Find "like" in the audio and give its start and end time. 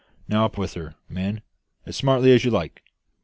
2.49-2.81